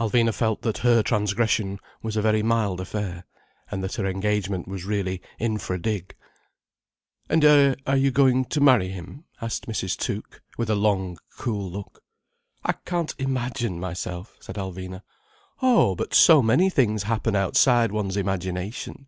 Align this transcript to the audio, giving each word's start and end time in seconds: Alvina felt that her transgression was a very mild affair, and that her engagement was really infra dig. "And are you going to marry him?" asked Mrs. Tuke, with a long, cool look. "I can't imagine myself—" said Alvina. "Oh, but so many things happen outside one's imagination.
Alvina 0.00 0.32
felt 0.32 0.62
that 0.62 0.78
her 0.78 1.02
transgression 1.02 1.78
was 2.02 2.16
a 2.16 2.22
very 2.22 2.42
mild 2.42 2.80
affair, 2.80 3.26
and 3.70 3.84
that 3.84 3.96
her 3.96 4.06
engagement 4.06 4.66
was 4.66 4.86
really 4.86 5.20
infra 5.38 5.78
dig. 5.78 6.14
"And 7.28 7.44
are 7.44 7.76
you 7.98 8.10
going 8.10 8.46
to 8.46 8.62
marry 8.62 8.88
him?" 8.88 9.24
asked 9.42 9.66
Mrs. 9.66 9.98
Tuke, 9.98 10.40
with 10.56 10.70
a 10.70 10.74
long, 10.74 11.18
cool 11.36 11.70
look. 11.70 12.02
"I 12.64 12.72
can't 12.86 13.14
imagine 13.18 13.78
myself—" 13.78 14.38
said 14.40 14.56
Alvina. 14.56 15.02
"Oh, 15.60 15.94
but 15.94 16.14
so 16.14 16.40
many 16.40 16.70
things 16.70 17.02
happen 17.02 17.36
outside 17.36 17.92
one's 17.92 18.16
imagination. 18.16 19.06